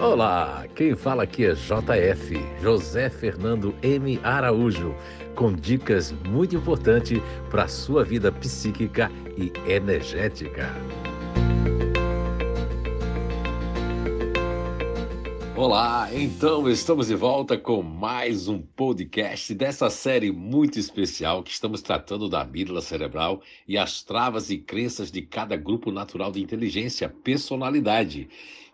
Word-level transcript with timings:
Olá, 0.00 0.64
quem 0.76 0.94
fala 0.94 1.24
aqui 1.24 1.44
é 1.44 1.54
JF, 1.54 2.36
José 2.62 3.10
Fernando 3.10 3.74
M. 3.82 4.20
Araújo, 4.22 4.94
com 5.34 5.52
dicas 5.52 6.12
muito 6.24 6.54
importantes 6.54 7.20
para 7.50 7.64
a 7.64 7.68
sua 7.68 8.04
vida 8.04 8.30
psíquica 8.30 9.10
e 9.36 9.52
energética. 9.68 10.72
Olá, 15.56 16.08
então 16.14 16.70
estamos 16.70 17.08
de 17.08 17.16
volta 17.16 17.58
com 17.58 17.82
mais 17.82 18.46
um 18.46 18.62
podcast 18.62 19.52
dessa 19.52 19.90
série 19.90 20.30
muito 20.30 20.78
especial 20.78 21.42
que 21.42 21.50
estamos 21.50 21.82
tratando 21.82 22.28
da 22.28 22.42
amígdala 22.42 22.80
cerebral 22.80 23.42
e 23.66 23.76
as 23.76 24.04
travas 24.04 24.48
e 24.48 24.58
crenças 24.58 25.10
de 25.10 25.22
cada 25.22 25.56
grupo 25.56 25.90
natural 25.90 26.30
de 26.30 26.40
inteligência, 26.40 27.08
personalidade. 27.08 28.28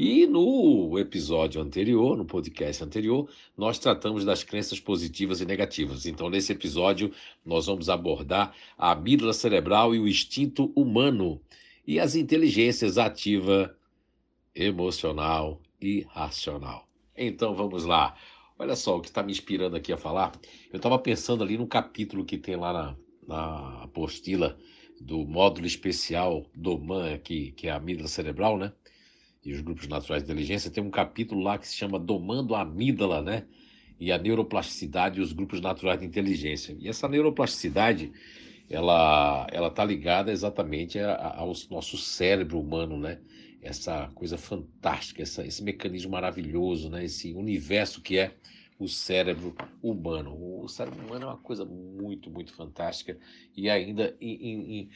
E 0.00 0.28
no 0.28 0.96
episódio 0.96 1.60
anterior, 1.60 2.16
no 2.16 2.24
podcast 2.24 2.84
anterior, 2.84 3.28
nós 3.56 3.80
tratamos 3.80 4.24
das 4.24 4.44
crenças 4.44 4.78
positivas 4.78 5.40
e 5.40 5.44
negativas. 5.44 6.06
Então, 6.06 6.30
nesse 6.30 6.52
episódio, 6.52 7.12
nós 7.44 7.66
vamos 7.66 7.88
abordar 7.88 8.54
a 8.78 8.92
amígdala 8.92 9.32
cerebral 9.32 9.96
e 9.96 9.98
o 9.98 10.06
instinto 10.06 10.70
humano 10.76 11.40
e 11.84 11.98
as 11.98 12.14
inteligências 12.14 12.96
ativa, 12.96 13.76
emocional 14.54 15.60
e 15.82 16.06
racional. 16.10 16.88
Então, 17.16 17.52
vamos 17.52 17.84
lá. 17.84 18.14
Olha 18.56 18.76
só 18.76 18.98
o 18.98 19.00
que 19.00 19.08
está 19.08 19.20
me 19.20 19.32
inspirando 19.32 19.74
aqui 19.74 19.92
a 19.92 19.96
falar. 19.98 20.30
Eu 20.72 20.76
estava 20.76 20.96
pensando 21.00 21.42
ali 21.42 21.58
no 21.58 21.66
capítulo 21.66 22.24
que 22.24 22.38
tem 22.38 22.54
lá 22.54 22.72
na, 22.72 22.96
na 23.26 23.82
apostila 23.82 24.56
do 25.00 25.26
módulo 25.26 25.66
especial 25.66 26.46
do 26.54 26.78
MAN 26.78 27.14
aqui, 27.14 27.50
que 27.50 27.66
é 27.66 27.72
a 27.72 27.78
amígdala 27.78 28.06
cerebral, 28.06 28.56
né? 28.56 28.72
E 29.44 29.52
os 29.52 29.60
grupos 29.60 29.88
naturais 29.88 30.22
de 30.22 30.30
inteligência, 30.30 30.70
tem 30.70 30.82
um 30.82 30.90
capítulo 30.90 31.40
lá 31.42 31.58
que 31.58 31.68
se 31.68 31.76
chama 31.76 31.98
Domando 31.98 32.54
a 32.54 32.62
Amígdala, 32.62 33.22
né? 33.22 33.44
E 34.00 34.12
a 34.12 34.18
neuroplasticidade 34.18 35.18
e 35.18 35.22
os 35.22 35.32
grupos 35.32 35.60
naturais 35.60 36.00
de 36.00 36.06
inteligência. 36.06 36.76
E 36.78 36.88
essa 36.88 37.08
neuroplasticidade, 37.08 38.12
ela 38.68 39.46
ela 39.50 39.68
está 39.68 39.84
ligada 39.84 40.30
exatamente 40.30 40.98
ao 41.00 41.52
nosso 41.70 41.96
cérebro 41.96 42.60
humano, 42.60 42.98
né? 42.98 43.18
Essa 43.60 44.08
coisa 44.14 44.38
fantástica, 44.38 45.22
essa, 45.22 45.44
esse 45.44 45.62
mecanismo 45.62 46.12
maravilhoso, 46.12 46.88
né? 46.88 47.04
Esse 47.04 47.32
universo 47.32 48.00
que 48.00 48.18
é 48.18 48.34
o 48.78 48.86
cérebro 48.86 49.54
humano. 49.82 50.62
O 50.62 50.68
cérebro 50.68 51.04
humano 51.04 51.24
é 51.24 51.26
uma 51.26 51.38
coisa 51.38 51.64
muito, 51.64 52.30
muito 52.30 52.52
fantástica 52.52 53.18
e 53.56 53.68
ainda 53.68 54.16
em 54.20 54.88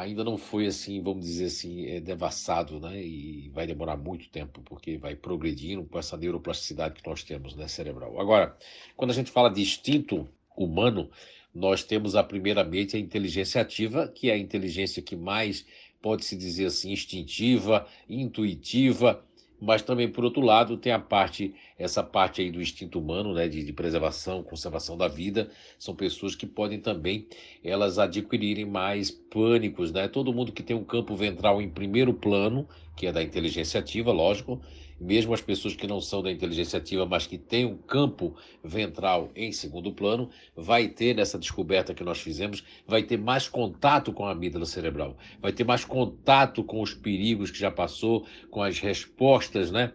ainda 0.00 0.22
não 0.22 0.36
foi 0.36 0.66
assim, 0.66 1.02
vamos 1.02 1.24
dizer 1.24 1.46
assim, 1.46 1.86
é, 1.86 2.00
devassado, 2.00 2.78
né? 2.78 3.02
E 3.02 3.50
vai 3.54 3.66
demorar 3.66 3.96
muito 3.96 4.28
tempo, 4.28 4.60
porque 4.62 4.98
vai 4.98 5.14
progredindo 5.14 5.84
com 5.84 5.98
essa 5.98 6.16
neuroplasticidade 6.16 6.94
que 7.00 7.08
nós 7.08 7.22
temos, 7.22 7.54
né, 7.54 7.66
cerebral. 7.66 8.20
Agora, 8.20 8.56
quando 8.96 9.10
a 9.10 9.14
gente 9.14 9.30
fala 9.30 9.50
de 9.50 9.62
instinto 9.62 10.28
humano, 10.56 11.10
nós 11.54 11.82
temos 11.82 12.14
a 12.14 12.22
primeiramente 12.22 12.96
a 12.96 13.00
inteligência 13.00 13.60
ativa, 13.60 14.08
que 14.08 14.30
é 14.30 14.34
a 14.34 14.38
inteligência 14.38 15.02
que 15.02 15.16
mais 15.16 15.66
pode 16.02 16.24
se 16.24 16.36
dizer 16.36 16.66
assim 16.66 16.92
instintiva, 16.92 17.86
intuitiva, 18.08 19.24
mas 19.60 19.82
também 19.82 20.08
por 20.08 20.24
outro 20.24 20.42
lado 20.42 20.76
tem 20.76 20.92
a 20.92 20.98
parte 20.98 21.54
essa 21.78 22.02
parte 22.02 22.40
aí 22.40 22.50
do 22.50 22.60
instinto 22.60 22.98
humano 22.98 23.34
né 23.34 23.48
de, 23.48 23.64
de, 23.64 23.72
preservação 23.72 24.42
conservação 24.42 24.96
da 24.96 25.08
vida. 25.08 25.50
São 25.78 25.94
pessoas 25.94 26.34
que 26.34 26.46
podem 26.46 26.80
também 26.80 27.26
elas 27.62 27.98
adquirirem 27.98 28.64
mais 28.64 29.10
pânicos 29.10 29.92
né? 29.92 30.08
Todo 30.08 30.32
mundo 30.32 30.52
que 30.52 30.62
tem 30.62 30.76
um 30.76 30.84
campo 30.84 31.14
ventral 31.16 31.60
em 31.60 31.68
primeiro 31.68 32.12
plano 32.14 32.68
que 32.96 33.06
é 33.06 33.12
da 33.12 33.22
inteligência 33.22 33.78
ativa 33.78 34.10
lógico 34.10 34.60
mesmo 35.00 35.34
as 35.34 35.40
pessoas 35.40 35.74
que 35.74 35.86
não 35.86 36.00
são 36.00 36.22
da 36.22 36.30
inteligência 36.30 36.78
ativa, 36.78 37.04
mas 37.06 37.26
que 37.26 37.36
têm 37.36 37.64
um 37.64 37.76
campo 37.76 38.34
ventral 38.64 39.30
em 39.36 39.52
segundo 39.52 39.92
plano, 39.92 40.30
vai 40.56 40.88
ter 40.88 41.14
nessa 41.14 41.38
descoberta 41.38 41.94
que 41.94 42.04
nós 42.04 42.18
fizemos, 42.18 42.64
vai 42.86 43.02
ter 43.02 43.18
mais 43.18 43.48
contato 43.48 44.12
com 44.12 44.24
a 44.24 44.32
amígdala 44.32 44.66
cerebral, 44.66 45.16
vai 45.40 45.52
ter 45.52 45.64
mais 45.64 45.84
contato 45.84 46.64
com 46.64 46.80
os 46.80 46.94
perigos 46.94 47.50
que 47.50 47.58
já 47.58 47.70
passou, 47.70 48.26
com 48.50 48.62
as 48.62 48.78
respostas, 48.78 49.70
né? 49.70 49.92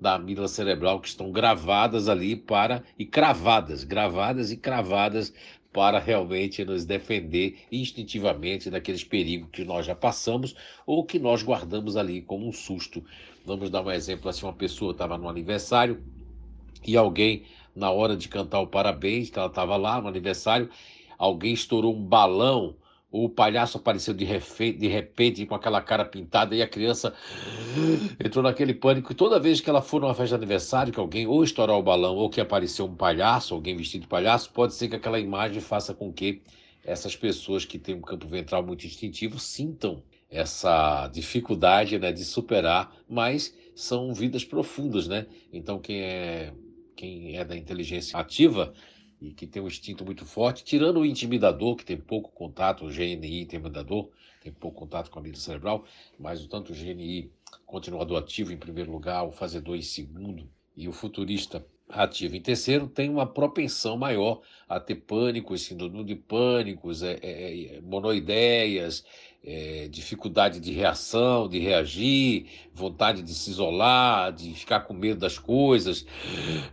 da 0.00 0.16
amígdala 0.16 0.48
cerebral 0.48 1.00
que 1.00 1.06
estão 1.06 1.30
gravadas 1.30 2.08
ali 2.08 2.34
para 2.34 2.82
e 2.98 3.06
cravadas, 3.06 3.84
gravadas 3.84 4.50
e 4.50 4.56
cravadas 4.56 5.32
para 5.72 5.98
realmente 5.98 6.64
nos 6.64 6.84
defender 6.84 7.58
instintivamente 7.72 8.68
daqueles 8.68 9.02
perigos 9.02 9.48
que 9.50 9.64
nós 9.64 9.86
já 9.86 9.94
passamos 9.94 10.54
ou 10.86 11.04
que 11.04 11.18
nós 11.18 11.42
guardamos 11.42 11.96
ali 11.96 12.20
como 12.20 12.46
um 12.46 12.52
susto. 12.52 13.02
Vamos 13.44 13.70
dar 13.70 13.82
um 13.82 13.90
exemplo 13.90 14.28
assim, 14.28 14.44
uma 14.44 14.52
pessoa 14.52 14.92
estava 14.92 15.16
no 15.16 15.28
aniversário 15.28 16.02
e 16.86 16.96
alguém 16.96 17.44
na 17.74 17.90
hora 17.90 18.16
de 18.16 18.28
cantar 18.28 18.60
o 18.60 18.66
parabéns, 18.66 19.30
ela 19.34 19.46
estava 19.46 19.76
lá 19.76 20.00
no 20.00 20.08
aniversário, 20.08 20.68
alguém 21.16 21.54
estourou 21.54 21.94
um 21.94 22.04
balão 22.04 22.76
o 23.12 23.28
palhaço 23.28 23.76
apareceu 23.76 24.14
de, 24.14 24.24
refe... 24.24 24.72
de 24.72 24.88
repente 24.88 25.44
com 25.44 25.54
aquela 25.54 25.82
cara 25.82 26.02
pintada 26.02 26.56
e 26.56 26.62
a 26.62 26.66
criança 26.66 27.12
entrou 28.18 28.42
naquele 28.42 28.72
pânico. 28.72 29.12
E 29.12 29.14
toda 29.14 29.38
vez 29.38 29.60
que 29.60 29.68
ela 29.68 29.82
for 29.82 30.00
numa 30.00 30.14
festa 30.14 30.38
de 30.38 30.42
aniversário, 30.42 30.92
que 30.92 30.98
alguém 30.98 31.26
ou 31.26 31.44
estourar 31.44 31.76
o 31.76 31.82
balão 31.82 32.16
ou 32.16 32.30
que 32.30 32.40
apareceu 32.40 32.86
um 32.86 32.94
palhaço, 32.96 33.54
alguém 33.54 33.76
vestido 33.76 34.02
de 34.02 34.08
palhaço, 34.08 34.50
pode 34.50 34.72
ser 34.72 34.88
que 34.88 34.96
aquela 34.96 35.20
imagem 35.20 35.60
faça 35.60 35.92
com 35.92 36.10
que 36.10 36.40
essas 36.82 37.14
pessoas 37.14 37.66
que 37.66 37.78
têm 37.78 37.94
um 37.94 38.00
campo 38.00 38.26
ventral 38.26 38.64
muito 38.64 38.86
instintivo 38.86 39.38
sintam 39.38 40.02
essa 40.30 41.06
dificuldade 41.08 41.98
né, 41.98 42.10
de 42.10 42.24
superar, 42.24 42.96
mas 43.06 43.54
são 43.74 44.14
vidas 44.14 44.42
profundas, 44.42 45.06
né? 45.06 45.26
Então 45.52 45.78
quem 45.78 46.00
é 46.00 46.52
quem 46.96 47.36
é 47.36 47.44
da 47.44 47.56
inteligência 47.56 48.18
ativa 48.18 48.72
e 49.22 49.32
que 49.32 49.46
tem 49.46 49.62
um 49.62 49.68
instinto 49.68 50.04
muito 50.04 50.26
forte, 50.26 50.64
tirando 50.64 50.98
o 50.98 51.06
intimidador, 51.06 51.76
que 51.76 51.84
tem 51.84 51.96
pouco 51.96 52.32
contato, 52.32 52.84
o 52.84 52.88
GNI 52.88 53.42
intimidador, 53.42 54.10
tem 54.42 54.52
pouco 54.52 54.80
contato 54.80 55.10
com 55.10 55.20
a 55.20 55.22
mídia 55.22 55.40
cerebral, 55.40 55.84
mas 56.18 56.44
o 56.44 56.48
tanto 56.48 56.72
o 56.72 56.74
GNI 56.74 57.30
continuador 57.64 58.18
ativo 58.18 58.52
em 58.52 58.56
primeiro 58.56 58.90
lugar, 58.90 59.22
o 59.22 59.30
fazedor 59.30 59.76
em 59.76 59.82
segundo 59.82 60.50
e 60.76 60.88
o 60.88 60.92
futurista 60.92 61.64
ativo 61.92 62.34
em 62.36 62.40
terceiro, 62.40 62.88
tem 62.88 63.10
uma 63.10 63.26
propensão 63.26 63.96
maior 63.96 64.40
a 64.68 64.80
ter 64.80 64.96
pânicos, 64.96 65.62
síndrome 65.62 66.02
de 66.04 66.16
pânicos, 66.16 67.02
é, 67.02 67.18
é, 67.22 67.76
é, 67.76 67.80
monoideias, 67.82 69.04
é, 69.44 69.88
dificuldade 69.88 70.60
de 70.60 70.72
reação, 70.72 71.48
de 71.48 71.58
reagir, 71.58 72.46
vontade 72.72 73.22
de 73.22 73.34
se 73.34 73.50
isolar, 73.50 74.32
de 74.32 74.54
ficar 74.54 74.80
com 74.80 74.94
medo 74.94 75.20
das 75.20 75.38
coisas, 75.38 76.06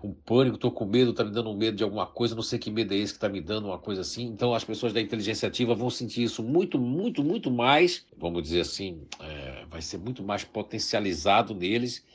um 0.03 0.13
pânico, 0.13 0.55
estou 0.55 0.71
com 0.71 0.85
medo, 0.85 1.11
está 1.11 1.23
me 1.23 1.31
dando 1.31 1.53
medo 1.53 1.75
de 1.75 1.83
alguma 1.83 2.05
coisa, 2.05 2.35
não 2.35 2.43
sei 2.43 2.59
que 2.59 2.71
medo 2.71 2.93
é 2.93 2.97
esse 2.97 3.13
que 3.13 3.17
está 3.17 3.27
me 3.27 3.41
dando 3.41 3.67
uma 3.67 3.79
coisa 3.79 4.01
assim. 4.01 4.25
Então 4.25 4.53
as 4.53 4.63
pessoas 4.63 4.93
da 4.93 5.01
inteligência 5.01 5.47
ativa 5.47 5.73
vão 5.73 5.89
sentir 5.89 6.23
isso 6.23 6.43
muito, 6.43 6.79
muito, 6.79 7.23
muito 7.23 7.51
mais, 7.51 8.05
vamos 8.17 8.43
dizer 8.43 8.61
assim, 8.61 9.01
é, 9.19 9.65
vai 9.69 9.81
ser 9.81 9.97
muito 9.97 10.23
mais 10.23 10.43
potencializado 10.43 11.53
neles, 11.53 12.05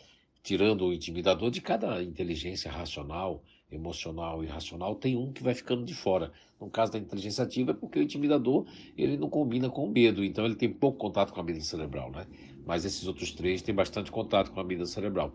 tirando 0.44 0.84
o 0.84 0.92
intimidador 0.92 1.50
de 1.50 1.62
cada 1.62 2.02
inteligência 2.02 2.70
racional, 2.70 3.42
emocional 3.72 4.44
e 4.44 4.46
racional, 4.46 4.94
tem 4.94 5.16
um 5.16 5.32
que 5.32 5.42
vai 5.42 5.54
ficando 5.54 5.84
de 5.84 5.94
fora. 5.94 6.30
No 6.60 6.68
caso 6.68 6.92
da 6.92 6.98
inteligência 6.98 7.42
ativa 7.42 7.70
é 7.70 7.74
porque 7.74 7.98
o 7.98 8.02
intimidador 8.02 8.66
ele 8.96 9.16
não 9.16 9.30
combina 9.30 9.70
com 9.70 9.86
o 9.86 9.90
medo, 9.90 10.22
então 10.22 10.44
ele 10.44 10.54
tem 10.54 10.70
pouco 10.70 10.98
contato 10.98 11.32
com 11.32 11.40
a 11.40 11.42
amígdala 11.42 11.64
cerebral, 11.64 12.10
né? 12.12 12.26
Mas 12.66 12.84
esses 12.84 13.06
outros 13.06 13.32
três 13.32 13.62
têm 13.62 13.74
bastante 13.74 14.12
contato 14.12 14.52
com 14.52 14.60
a 14.60 14.62
amígdala 14.62 14.86
cerebral. 14.86 15.32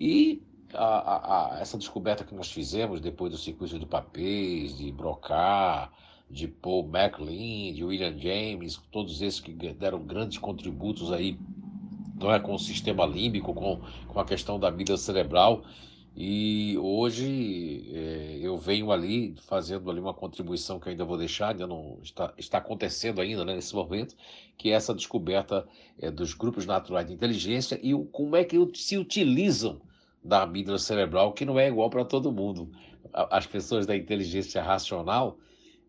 E 0.00 0.42
a, 0.72 0.84
a, 0.84 1.56
a, 1.56 1.60
essa 1.60 1.76
descoberta 1.76 2.24
que 2.24 2.34
nós 2.34 2.50
fizemos 2.50 3.02
depois 3.02 3.30
do 3.30 3.38
circuito 3.38 3.78
de 3.78 3.86
papéis, 3.86 4.78
de 4.78 4.90
Broca, 4.90 5.90
de 6.30 6.48
Paul 6.48 6.88
MacLean, 6.88 7.74
de 7.74 7.84
William 7.84 8.16
James, 8.18 8.80
todos 8.90 9.20
esses 9.20 9.40
que 9.40 9.52
deram 9.52 10.02
grandes 10.02 10.38
contributos 10.38 11.12
aí 11.12 11.38
não 12.18 12.32
é, 12.32 12.40
com 12.40 12.54
o 12.54 12.58
sistema 12.58 13.06
límbico, 13.06 13.54
com, 13.54 13.80
com 14.06 14.20
a 14.20 14.24
questão 14.24 14.58
da 14.58 14.68
amígdala 14.68 14.98
cerebral, 14.98 15.62
e 16.20 16.76
hoje 16.78 17.88
é, 17.94 18.38
eu 18.42 18.56
venho 18.56 18.90
ali 18.90 19.36
fazendo 19.46 19.88
ali 19.88 20.00
uma 20.00 20.12
contribuição 20.12 20.80
que 20.80 20.88
ainda 20.88 21.04
vou 21.04 21.16
deixar, 21.16 21.50
ainda 21.50 21.64
não 21.64 21.98
está, 22.02 22.34
está 22.36 22.58
acontecendo 22.58 23.20
ainda 23.20 23.44
né, 23.44 23.54
nesse 23.54 23.72
momento, 23.72 24.16
que 24.56 24.70
é 24.70 24.72
essa 24.72 24.92
descoberta 24.92 25.64
é, 25.96 26.10
dos 26.10 26.34
grupos 26.34 26.66
naturais 26.66 27.06
de 27.06 27.12
inteligência 27.12 27.78
e 27.80 27.94
o, 27.94 28.04
como 28.04 28.34
é 28.34 28.42
que 28.42 28.56
se 28.74 28.96
utilizam 28.96 29.80
da 30.24 30.42
amígdala 30.42 30.78
cerebral, 30.78 31.32
que 31.32 31.44
não 31.44 31.56
é 31.56 31.68
igual 31.68 31.88
para 31.88 32.04
todo 32.04 32.32
mundo. 32.32 32.68
As 33.12 33.46
pessoas 33.46 33.86
da 33.86 33.96
inteligência 33.96 34.60
racional 34.60 35.38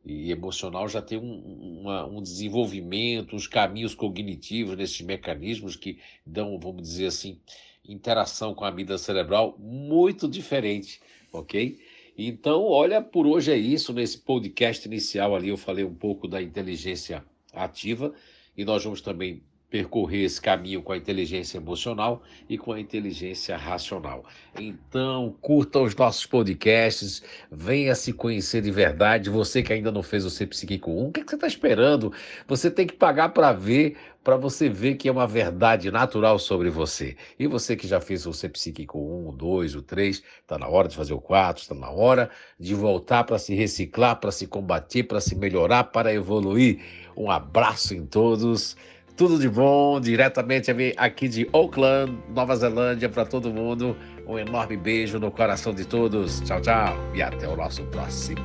e 0.06 0.31
emocional 0.31 0.88
já 0.88 1.01
têm 1.01 1.18
um, 1.18 1.81
uma, 1.81 2.06
um 2.06 2.22
desenvolvimento, 2.22 3.36
os 3.36 3.48
caminhos 3.48 3.94
cognitivos 3.94 4.78
nesses 4.78 5.01
mecanismos 5.01 5.75
que 5.75 6.00
dão, 6.25 6.57
vamos 6.60 6.84
dizer 6.84 7.07
assim, 7.07 7.40
interação 7.88 8.54
com 8.54 8.63
a 8.63 8.69
amígdala 8.69 8.98
cerebral 8.98 9.56
muito 9.60 10.28
diferente, 10.28 11.01
ok? 11.31 11.80
Então, 12.18 12.63
olha, 12.66 13.01
por 13.01 13.25
hoje 13.25 13.51
é 13.51 13.57
isso. 13.57 13.94
Nesse 13.94 14.18
podcast 14.18 14.88
inicial 14.88 15.36
ali 15.36 15.50
eu 15.50 15.57
falei 15.57 15.86
um 15.86 15.96
pouco 15.96 16.28
da 16.28 16.42
inteligência 16.42 17.24
ativa 17.54 18.13
e 18.57 18.66
nós 18.66 18.84
vamos 18.84 19.01
também 19.01 19.42
percorrer 19.69 20.24
esse 20.24 20.42
caminho 20.42 20.81
com 20.81 20.92
a 20.92 20.98
inteligência 20.98 21.57
emocional 21.57 22.24
e 22.50 22.57
com 22.57 22.74
a 22.74 22.80
inteligência 22.80 23.56
racional. 23.56 24.25
Então, 24.60 25.36
curta 25.42 25.80
os 25.80 25.95
nossos 25.95 26.25
podcasts, 26.25 27.21
venha 27.51 27.94
se 27.94 28.12
conhecer 28.12 28.62
de 28.62 28.71
verdade. 28.71 29.30
Você 29.30 29.62
que 29.62 29.71
ainda 29.71 29.92
não 29.92 30.01
fez 30.01 30.25
o 30.25 30.30
Ser 30.30 30.48
Psíquico 30.48 30.92
1, 30.92 31.07
o 31.07 31.12
que, 31.12 31.19
é 31.19 31.24
que 31.24 31.30
você 31.30 31.36
está 31.36 31.48
esperando? 31.48 32.12
Você 32.48 32.71
tem 32.71 32.88
que 32.88 32.95
pagar 32.95 33.30
para 33.30 33.54
ver, 33.54 33.95
para 34.24 34.36
você 34.36 34.68
ver 34.68 34.95
que 34.95 35.07
é 35.07 35.12
uma 35.12 35.27
verdade 35.27 35.92
natural 35.92 36.39
sobre 36.39 36.72
você. 36.72 37.15
E 37.38 37.45
você 37.45 37.75
que 37.75 37.88
já 37.88 38.01
fez 38.01 38.25
o 38.25 38.33
Ser 38.33 38.50
Psíquico 38.50 38.98
1, 38.98 39.30
o 39.30 39.31
2, 39.31 39.75
o 39.75 39.81
3, 39.83 40.24
está 40.42 40.57
na 40.57 40.68
hora 40.68 40.88
de 40.88 40.95
fazer 40.95 41.13
o 41.13 41.22
4, 41.22 41.62
está 41.62 41.75
na 41.75 41.92
hora 41.92 42.31
de 42.60 42.74
voltar 42.74 43.24
para 43.24 43.38
se 43.38 43.54
reciclar, 43.54 44.19
para 44.19 44.31
se 44.31 44.48
combater, 44.48 45.04
para 45.04 45.22
se 45.22 45.36
melhorar, 45.36 45.86
para 45.86 46.12
evoluir. 46.12 46.80
Um 47.15 47.30
abraço 47.30 47.94
em 47.94 48.06
todos. 48.06 48.75
Tudo 49.19 49.38
de 49.38 49.50
bom, 49.50 50.00
diretamente 50.00 50.71
aqui 50.95 51.27
de 51.27 51.45
Auckland, 51.51 52.18
Nova 52.33 52.56
Zelândia, 52.56 53.10
para 53.10 53.25
todo 53.25 53.51
mundo. 53.51 53.94
Um 54.25 54.39
enorme 54.39 54.77
beijo 54.77 55.19
no 55.19 55.30
coração 55.30 55.74
de 55.74 55.83
todos. 55.83 56.39
Tchau, 56.39 56.62
tchau. 56.62 56.98
E 57.13 57.21
até 57.21 57.45
o 57.45 57.54
nosso 57.54 57.83
próximo 57.88 58.39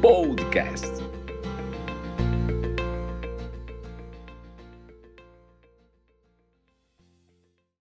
podcast. 0.00 1.09